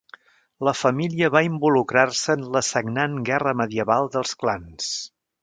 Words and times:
La 0.67 0.71
família 0.77 1.29
va 1.35 1.43
involucrar-se 1.47 2.37
en 2.39 2.47
la 2.57 2.63
sagnant 2.69 3.19
Guerra 3.29 3.55
medieval 3.61 4.11
dels 4.17 4.35
Clans. 4.47 4.91